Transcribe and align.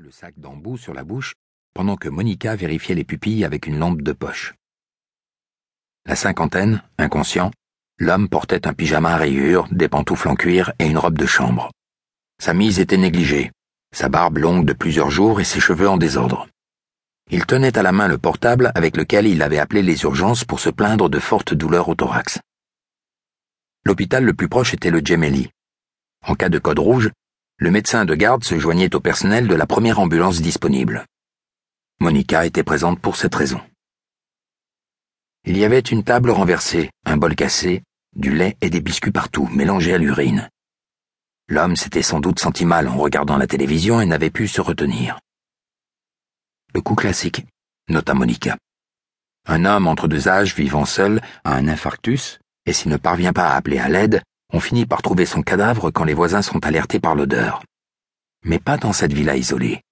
le 0.00 0.10
sac 0.10 0.34
d'embout 0.36 0.76
sur 0.76 0.92
la 0.94 1.04
bouche 1.04 1.34
pendant 1.72 1.96
que 1.96 2.08
Monica 2.08 2.56
vérifiait 2.56 2.96
les 2.96 3.04
pupilles 3.04 3.44
avec 3.44 3.68
une 3.68 3.78
lampe 3.78 4.02
de 4.02 4.12
poche. 4.12 4.54
La 6.06 6.16
cinquantaine, 6.16 6.82
inconscient, 6.98 7.52
l'homme 7.98 8.28
portait 8.28 8.66
un 8.66 8.74
pyjama 8.74 9.12
à 9.12 9.16
rayures, 9.16 9.68
des 9.70 9.88
pantoufles 9.88 10.28
en 10.28 10.34
cuir 10.34 10.72
et 10.80 10.86
une 10.86 10.98
robe 10.98 11.16
de 11.16 11.24
chambre. 11.24 11.70
Sa 12.42 12.52
mise 12.52 12.80
était 12.80 12.96
négligée, 12.96 13.52
sa 13.94 14.08
barbe 14.08 14.38
longue 14.38 14.66
de 14.66 14.72
plusieurs 14.72 15.10
jours 15.10 15.40
et 15.40 15.44
ses 15.44 15.60
cheveux 15.60 15.88
en 15.88 15.98
désordre. 15.98 16.48
Il 17.30 17.46
tenait 17.46 17.78
à 17.78 17.82
la 17.82 17.92
main 17.92 18.08
le 18.08 18.18
portable 18.18 18.72
avec 18.74 18.96
lequel 18.96 19.28
il 19.28 19.40
avait 19.40 19.60
appelé 19.60 19.82
les 19.82 20.02
urgences 20.02 20.44
pour 20.44 20.58
se 20.58 20.70
plaindre 20.70 21.08
de 21.08 21.20
fortes 21.20 21.54
douleurs 21.54 21.88
au 21.88 21.94
thorax. 21.94 22.40
L'hôpital 23.84 24.24
le 24.24 24.34
plus 24.34 24.48
proche 24.48 24.74
était 24.74 24.90
le 24.90 25.00
Gemelli. 25.04 25.48
En 26.26 26.34
cas 26.34 26.48
de 26.48 26.58
code 26.58 26.80
rouge, 26.80 27.12
le 27.58 27.70
médecin 27.70 28.04
de 28.04 28.14
garde 28.14 28.44
se 28.44 28.58
joignait 28.58 28.94
au 28.94 29.00
personnel 29.00 29.48
de 29.48 29.54
la 29.54 29.66
première 29.66 29.98
ambulance 29.98 30.42
disponible. 30.42 31.06
Monica 32.00 32.44
était 32.44 32.62
présente 32.62 33.00
pour 33.00 33.16
cette 33.16 33.34
raison. 33.34 33.60
Il 35.44 35.56
y 35.56 35.64
avait 35.64 35.80
une 35.80 36.04
table 36.04 36.30
renversée, 36.30 36.90
un 37.06 37.16
bol 37.16 37.34
cassé, 37.34 37.82
du 38.14 38.34
lait 38.34 38.56
et 38.60 38.68
des 38.68 38.80
biscuits 38.80 39.10
partout, 39.10 39.46
mélangés 39.46 39.94
à 39.94 39.98
l'urine. 39.98 40.50
L'homme 41.48 41.76
s'était 41.76 42.02
sans 42.02 42.20
doute 42.20 42.40
senti 42.40 42.66
mal 42.66 42.88
en 42.88 42.96
regardant 42.96 43.38
la 43.38 43.46
télévision 43.46 44.00
et 44.00 44.06
n'avait 44.06 44.30
pu 44.30 44.48
se 44.48 44.60
retenir. 44.60 45.18
Le 46.74 46.82
coup 46.82 46.94
classique, 46.94 47.46
nota 47.88 48.12
Monica. 48.12 48.58
Un 49.46 49.64
homme 49.64 49.86
entre 49.86 50.08
deux 50.08 50.28
âges 50.28 50.54
vivant 50.54 50.84
seul 50.84 51.22
a 51.44 51.54
un 51.54 51.68
infarctus, 51.68 52.38
et 52.66 52.72
s'il 52.74 52.90
ne 52.90 52.96
parvient 52.96 53.32
pas 53.32 53.48
à 53.48 53.56
appeler 53.56 53.78
à 53.78 53.88
l'aide, 53.88 54.22
on 54.56 54.60
finit 54.60 54.86
par 54.86 55.02
trouver 55.02 55.26
son 55.26 55.42
cadavre 55.42 55.90
quand 55.90 56.04
les 56.04 56.14
voisins 56.14 56.40
sont 56.40 56.64
alertés 56.64 56.98
par 56.98 57.14
l'odeur. 57.14 57.62
Mais 58.42 58.58
pas 58.58 58.78
dans 58.78 58.94
cette 58.94 59.12
villa 59.12 59.36
isolée. 59.36 59.82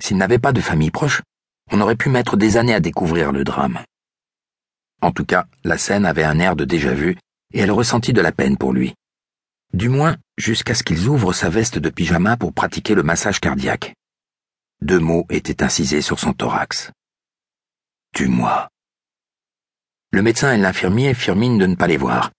S'il 0.00 0.16
n'avait 0.16 0.40
pas 0.40 0.52
de 0.52 0.60
famille 0.60 0.90
proche, 0.90 1.22
on 1.70 1.80
aurait 1.80 1.94
pu 1.94 2.08
mettre 2.08 2.36
des 2.36 2.56
années 2.56 2.74
à 2.74 2.80
découvrir 2.80 3.30
le 3.30 3.44
drame. 3.44 3.78
En 5.00 5.12
tout 5.12 5.24
cas, 5.24 5.46
la 5.62 5.78
scène 5.78 6.04
avait 6.04 6.24
un 6.24 6.40
air 6.40 6.56
de 6.56 6.64
déjà-vu, 6.64 7.16
et 7.52 7.60
elle 7.60 7.70
ressentit 7.70 8.12
de 8.12 8.20
la 8.20 8.32
peine 8.32 8.58
pour 8.58 8.72
lui. 8.72 8.94
Du 9.72 9.88
moins, 9.88 10.16
jusqu'à 10.36 10.74
ce 10.74 10.82
qu'ils 10.82 11.06
ouvrent 11.06 11.32
sa 11.32 11.48
veste 11.48 11.78
de 11.78 11.90
pyjama 11.90 12.36
pour 12.36 12.52
pratiquer 12.52 12.96
le 12.96 13.04
massage 13.04 13.38
cardiaque. 13.38 13.94
Deux 14.82 14.98
mots 14.98 15.26
étaient 15.30 15.62
incisés 15.62 16.02
sur 16.02 16.18
son 16.18 16.32
thorax. 16.32 16.90
Tue-moi. 18.14 18.68
Le 20.10 20.22
médecin 20.22 20.52
et 20.52 20.58
l'infirmier 20.58 21.14
firent 21.14 21.36
mine 21.36 21.58
de 21.58 21.66
ne 21.66 21.76
pas 21.76 21.86
les 21.86 21.96
voir, 21.96 22.32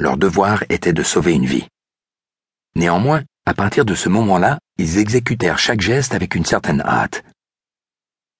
leur 0.00 0.16
devoir 0.16 0.64
était 0.70 0.94
de 0.94 1.02
sauver 1.02 1.34
une 1.34 1.44
vie. 1.44 1.68
Néanmoins, 2.74 3.22
à 3.44 3.52
partir 3.52 3.84
de 3.84 3.94
ce 3.94 4.08
moment-là, 4.08 4.58
ils 4.78 4.96
exécutèrent 4.96 5.58
chaque 5.58 5.82
geste 5.82 6.14
avec 6.14 6.34
une 6.34 6.46
certaine 6.46 6.80
hâte. 6.80 7.22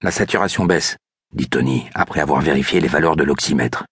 La 0.00 0.10
saturation 0.10 0.64
baisse, 0.64 0.96
dit 1.34 1.50
Tony, 1.50 1.90
après 1.94 2.20
avoir 2.20 2.40
vérifié 2.40 2.80
les 2.80 2.88
valeurs 2.88 3.16
de 3.16 3.24
l'oxymètre. 3.24 3.84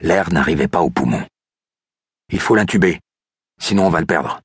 L'air 0.00 0.32
n'arrivait 0.32 0.66
pas 0.66 0.80
aux 0.80 0.90
poumons. 0.90 1.24
Il 2.32 2.40
faut 2.40 2.56
l'intuber, 2.56 2.98
sinon 3.60 3.86
on 3.86 3.90
va 3.90 4.00
le 4.00 4.06
perdre. 4.06 4.40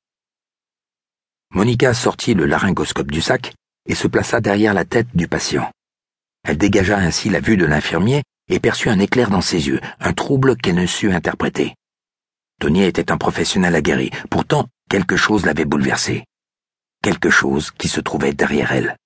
Monica 1.50 1.92
sortit 1.94 2.34
le 2.34 2.46
laryngoscope 2.46 3.10
du 3.10 3.20
sac 3.20 3.54
et 3.86 3.96
se 3.96 4.06
plaça 4.06 4.40
derrière 4.40 4.72
la 4.72 4.84
tête 4.84 5.08
du 5.14 5.26
patient. 5.26 5.68
Elle 6.44 6.58
dégagea 6.58 6.96
ainsi 6.96 7.28
la 7.28 7.40
vue 7.40 7.56
de 7.56 7.66
l'infirmier 7.66 8.22
et 8.48 8.60
perçut 8.60 8.88
un 8.88 9.00
éclair 9.00 9.30
dans 9.30 9.40
ses 9.40 9.66
yeux, 9.66 9.80
un 9.98 10.12
trouble 10.12 10.56
qu'elle 10.56 10.76
ne 10.76 10.86
sut 10.86 11.12
interpréter. 11.12 11.74
Tony 12.62 12.84
était 12.84 13.10
un 13.10 13.16
professionnel 13.16 13.74
aguerri. 13.74 14.12
Pourtant, 14.30 14.68
quelque 14.88 15.16
chose 15.16 15.44
l'avait 15.44 15.64
bouleversé. 15.64 16.26
Quelque 17.02 17.28
chose 17.28 17.72
qui 17.72 17.88
se 17.88 18.00
trouvait 18.00 18.34
derrière 18.34 18.70
elle. 18.70 18.96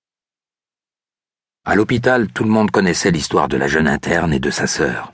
À 1.65 1.73
l'hôpital, 1.73 2.27
tout 2.27 2.43
le 2.43 2.51
monde 2.51 2.69
connaissait 2.69 3.09
l'histoire 3.09 3.47
de 3.47 3.57
la 3.57 3.67
jeune 3.67 3.87
interne 3.87 4.31
et 4.31 4.39
de 4.39 4.51
sa 4.51 4.67
sœur. 4.67 5.11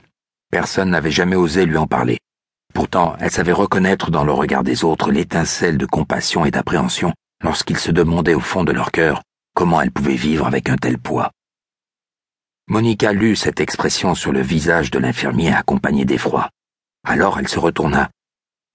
Personne 0.50 0.90
n'avait 0.90 1.10
jamais 1.10 1.36
osé 1.36 1.64
lui 1.64 1.78
en 1.78 1.86
parler. 1.86 2.18
Pourtant, 2.74 3.16
elle 3.18 3.30
savait 3.30 3.50
reconnaître 3.50 4.10
dans 4.10 4.24
le 4.24 4.32
regard 4.32 4.62
des 4.62 4.84
autres 4.84 5.10
l'étincelle 5.10 5.78
de 5.78 5.86
compassion 5.86 6.44
et 6.44 6.50
d'appréhension 6.50 7.14
lorsqu'ils 7.42 7.78
se 7.78 7.92
demandaient 7.92 8.34
au 8.34 8.40
fond 8.40 8.62
de 8.62 8.72
leur 8.72 8.90
cœur 8.92 9.22
comment 9.54 9.80
elle 9.80 9.90
pouvait 9.90 10.16
vivre 10.16 10.46
avec 10.46 10.68
un 10.68 10.76
tel 10.76 10.98
poids. 10.98 11.30
Monica 12.68 13.14
lut 13.14 13.36
cette 13.36 13.60
expression 13.60 14.14
sur 14.14 14.32
le 14.32 14.42
visage 14.42 14.90
de 14.90 14.98
l'infirmier 14.98 15.54
accompagné 15.54 16.04
d'effroi. 16.04 16.50
Alors 17.06 17.38
elle 17.38 17.48
se 17.48 17.58
retourna 17.58 18.10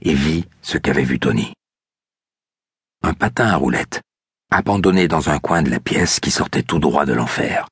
et 0.01 0.13
vit 0.13 0.45
ce 0.61 0.77
qu'avait 0.77 1.03
vu 1.03 1.19
Tony. 1.19 1.53
Un 3.01 3.13
patin 3.13 3.47
à 3.47 3.55
roulettes, 3.55 4.01
abandonné 4.49 5.07
dans 5.07 5.29
un 5.29 5.39
coin 5.39 5.61
de 5.61 5.69
la 5.69 5.79
pièce 5.79 6.19
qui 6.19 6.31
sortait 6.31 6.63
tout 6.63 6.79
droit 6.79 7.05
de 7.05 7.13
l'enfer. 7.13 7.67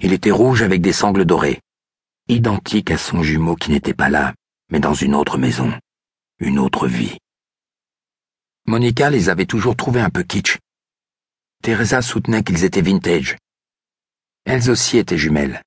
Il 0.00 0.12
était 0.12 0.30
rouge 0.30 0.62
avec 0.62 0.80
des 0.80 0.92
sangles 0.92 1.24
dorées, 1.24 1.60
identique 2.28 2.90
à 2.90 2.98
son 2.98 3.22
jumeau 3.22 3.56
qui 3.56 3.70
n'était 3.70 3.94
pas 3.94 4.10
là, 4.10 4.34
mais 4.70 4.80
dans 4.80 4.94
une 4.94 5.14
autre 5.14 5.38
maison, 5.38 5.72
une 6.38 6.58
autre 6.58 6.86
vie. 6.86 7.18
Monica 8.66 9.10
les 9.10 9.28
avait 9.28 9.46
toujours 9.46 9.76
trouvés 9.76 10.00
un 10.00 10.10
peu 10.10 10.22
kitsch. 10.22 10.58
Teresa 11.62 12.02
soutenait 12.02 12.44
qu'ils 12.44 12.64
étaient 12.64 12.82
vintage. 12.82 13.36
Elles 14.44 14.70
aussi 14.70 14.98
étaient 14.98 15.18
jumelles. 15.18 15.62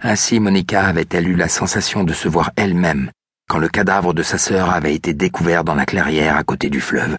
Ainsi 0.00 0.40
Monica 0.40 0.86
avait-elle 0.86 1.28
eu 1.28 1.36
la 1.36 1.48
sensation 1.48 2.04
de 2.04 2.12
se 2.12 2.28
voir 2.28 2.52
elle-même 2.56 3.10
quand 3.48 3.58
le 3.58 3.68
cadavre 3.68 4.12
de 4.12 4.22
sa 4.22 4.38
sœur 4.38 4.70
avait 4.70 4.94
été 4.94 5.14
découvert 5.14 5.64
dans 5.64 5.74
la 5.74 5.86
clairière 5.86 6.36
à 6.36 6.44
côté 6.44 6.68
du 6.68 6.80
fleuve, 6.80 7.16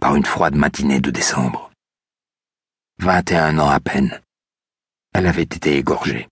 par 0.00 0.14
une 0.14 0.24
froide 0.24 0.54
matinée 0.54 1.00
de 1.00 1.10
décembre. 1.10 1.70
Vingt 2.98 3.30
et 3.32 3.36
un 3.36 3.58
ans 3.58 3.68
à 3.68 3.80
peine. 3.80 4.20
Elle 5.12 5.26
avait 5.26 5.42
été 5.42 5.76
égorgée. 5.76 6.28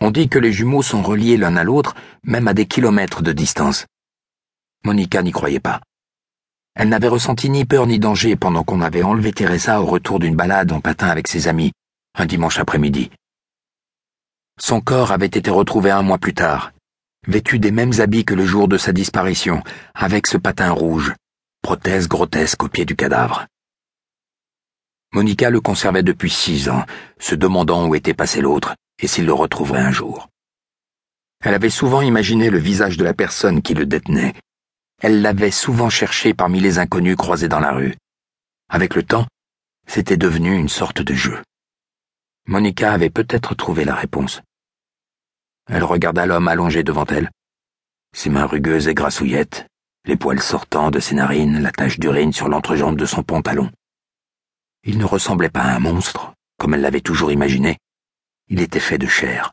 On 0.00 0.10
dit 0.10 0.28
que 0.28 0.38
les 0.38 0.52
jumeaux 0.52 0.82
sont 0.82 1.02
reliés 1.02 1.36
l'un 1.36 1.56
à 1.56 1.64
l'autre, 1.64 1.94
même 2.24 2.48
à 2.48 2.54
des 2.54 2.66
kilomètres 2.66 3.22
de 3.22 3.32
distance. 3.32 3.86
Monica 4.84 5.22
n'y 5.22 5.32
croyait 5.32 5.60
pas. 5.60 5.80
Elle 6.74 6.88
n'avait 6.88 7.08
ressenti 7.08 7.48
ni 7.48 7.64
peur 7.64 7.86
ni 7.86 8.00
danger 8.00 8.34
pendant 8.34 8.64
qu'on 8.64 8.80
avait 8.80 9.04
enlevé 9.04 9.32
Teresa 9.32 9.80
au 9.80 9.86
retour 9.86 10.18
d'une 10.18 10.34
balade 10.34 10.72
en 10.72 10.80
patin 10.80 11.08
avec 11.08 11.28
ses 11.28 11.46
amis, 11.46 11.72
un 12.14 12.26
dimanche 12.26 12.58
après-midi. 12.58 13.10
Son 14.58 14.80
corps 14.80 15.12
avait 15.12 15.26
été 15.26 15.50
retrouvé 15.50 15.92
un 15.92 16.02
mois 16.02 16.18
plus 16.18 16.34
tard, 16.34 16.73
vêtu 17.26 17.58
des 17.58 17.70
mêmes 17.70 18.00
habits 18.00 18.24
que 18.24 18.34
le 18.34 18.44
jour 18.44 18.68
de 18.68 18.76
sa 18.76 18.92
disparition, 18.92 19.62
avec 19.94 20.26
ce 20.26 20.36
patin 20.36 20.70
rouge, 20.70 21.14
prothèse 21.62 22.08
grotesque 22.08 22.62
au 22.62 22.68
pied 22.68 22.84
du 22.84 22.96
cadavre. 22.96 23.46
Monica 25.12 25.48
le 25.50 25.60
conservait 25.60 26.02
depuis 26.02 26.30
six 26.30 26.68
ans, 26.68 26.84
se 27.18 27.34
demandant 27.34 27.86
où 27.86 27.94
était 27.94 28.14
passé 28.14 28.40
l'autre 28.40 28.74
et 29.00 29.06
s'il 29.06 29.26
le 29.26 29.32
retrouverait 29.32 29.80
un 29.80 29.92
jour. 29.92 30.28
Elle 31.42 31.54
avait 31.54 31.70
souvent 31.70 32.02
imaginé 32.02 32.50
le 32.50 32.58
visage 32.58 32.96
de 32.96 33.04
la 33.04 33.14
personne 33.14 33.62
qui 33.62 33.74
le 33.74 33.86
détenait. 33.86 34.34
Elle 35.02 35.22
l'avait 35.22 35.50
souvent 35.50 35.90
cherché 35.90 36.34
parmi 36.34 36.60
les 36.60 36.78
inconnus 36.78 37.16
croisés 37.16 37.48
dans 37.48 37.60
la 37.60 37.72
rue. 37.72 37.94
Avec 38.68 38.94
le 38.94 39.02
temps, 39.02 39.26
c'était 39.86 40.16
devenu 40.16 40.56
une 40.56 40.68
sorte 40.68 41.02
de 41.02 41.14
jeu. 41.14 41.42
Monica 42.46 42.92
avait 42.92 43.10
peut-être 43.10 43.54
trouvé 43.54 43.84
la 43.84 43.94
réponse. 43.94 44.42
Elle 45.66 45.84
regarda 45.84 46.26
l'homme 46.26 46.48
allongé 46.48 46.82
devant 46.82 47.06
elle. 47.06 47.30
Ses 48.14 48.30
mains 48.30 48.46
rugueuses 48.46 48.88
et 48.88 48.94
grassouillettes, 48.94 49.66
les 50.04 50.16
poils 50.16 50.42
sortant 50.42 50.90
de 50.90 51.00
ses 51.00 51.14
narines, 51.14 51.62
la 51.62 51.72
tache 51.72 51.98
d'urine 51.98 52.32
sur 52.32 52.48
l'entrejambe 52.48 52.96
de 52.96 53.06
son 53.06 53.22
pantalon. 53.22 53.70
Il 54.82 54.98
ne 54.98 55.04
ressemblait 55.04 55.50
pas 55.50 55.62
à 55.62 55.74
un 55.74 55.78
monstre, 55.78 56.34
comme 56.58 56.74
elle 56.74 56.82
l'avait 56.82 57.00
toujours 57.00 57.32
imaginé. 57.32 57.78
Il 58.48 58.60
était 58.60 58.80
fait 58.80 58.98
de 58.98 59.06
chair. 59.06 59.52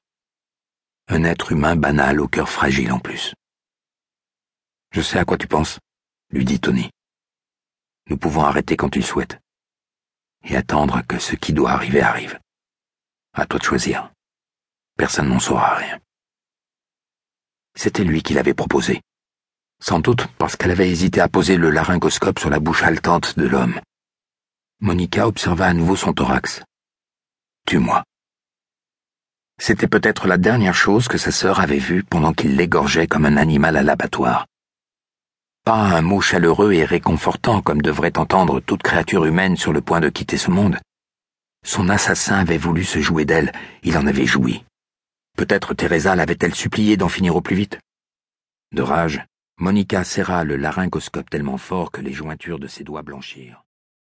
Un 1.08 1.24
être 1.24 1.54
humain 1.54 1.78
banal 1.78 2.20
au 2.20 2.28
cœur 2.28 2.50
fragile 2.50 2.92
en 2.92 3.00
plus. 3.00 3.34
Je 4.92 5.02
sais 5.02 5.18
à 5.18 5.26
quoi 5.26 5.38
tu 5.38 5.48
penses, 5.48 5.80
lui 6.32 6.44
dit 6.44 6.60
Tony. 6.60 6.90
Nous 8.10 8.18
pouvons 8.18 8.44
arrêter 8.44 8.76
quand 8.76 8.90
tu 8.90 9.02
souhaites. 9.02 9.40
Et 10.44 10.58
attendre 10.58 11.02
que 11.08 11.18
ce 11.20 11.35
qui 11.35 11.53
doit 11.53 11.72
arriver 11.72 12.02
arrive. 12.02 12.38
À 13.34 13.46
toi 13.46 13.59
de 13.59 13.64
choisir. 13.64 14.12
Personne 14.97 15.30
n'en 15.30 15.40
saura 15.40 15.76
rien. 15.76 16.00
C'était 17.84 18.04
lui 18.04 18.22
qui 18.22 18.36
l'avait 18.36 18.54
proposé. 18.54 19.02
Sans 19.84 19.98
doute 19.98 20.28
parce 20.38 20.56
qu'elle 20.56 20.70
avait 20.70 20.92
hésité 20.92 21.20
à 21.20 21.28
poser 21.28 21.58
le 21.58 21.72
laryngoscope 21.72 22.38
sur 22.38 22.52
la 22.52 22.60
bouche 22.60 22.84
haletante 22.84 23.40
de 23.40 23.48
l'homme. 23.48 23.82
Monica 24.82 25.28
observa 25.28 25.66
à 25.66 25.74
nouveau 25.74 25.96
son 25.96 26.14
thorax. 26.14 26.62
Tue-moi. 27.66 28.04
C'était 29.60 29.88
peut-être 29.88 30.28
la 30.28 30.38
dernière 30.38 30.76
chose 30.76 31.08
que 31.08 31.18
sa 31.18 31.32
sœur 31.32 31.60
avait 31.60 31.80
vue 31.80 32.04
pendant 32.04 32.34
qu'il 32.34 32.56
l'égorgeait 32.56 33.08
comme 33.08 33.26
un 33.26 33.36
animal 33.36 33.76
à 33.76 33.82
l'abattoir. 33.82 34.46
Pas 35.66 35.82
un 35.98 36.04
mot 36.04 36.22
chaleureux 36.22 36.74
et 36.74 36.86
réconfortant 36.86 37.64
comme 37.64 37.82
devrait 37.82 38.20
entendre 38.20 38.60
toute 38.60 38.84
créature 38.84 39.26
humaine 39.26 39.58
sur 39.58 39.74
le 39.74 39.82
point 39.82 40.02
de 40.02 40.10
quitter 40.10 40.38
ce 40.38 40.52
monde. 40.52 40.78
Son 41.66 41.90
assassin 41.90 42.36
avait 42.36 42.60
voulu 42.60 42.84
se 42.84 43.00
jouer 43.00 43.26
d'elle, 43.26 43.52
il 43.82 43.98
en 43.98 44.06
avait 44.06 44.28
joui. 44.28 44.64
Peut-être 45.38 45.74
Teresa 45.74 46.16
l'avait-elle 46.16 46.56
supplié 46.56 46.98
d'en 46.98 47.10
finir 47.10 47.36
au 47.36 47.42
plus 47.42 47.56
vite. 47.56 47.80
De 48.72 48.82
rage, 48.82 49.26
Monica 49.58 50.04
serra 50.04 50.44
le 50.44 50.56
laryngoscope 50.56 51.30
tellement 51.30 51.58
fort 51.58 51.92
que 51.92 52.02
les 52.02 52.14
jointures 52.14 52.60
de 52.60 52.68
ses 52.68 52.84
doigts 52.84 53.04
blanchirent. 53.04 53.64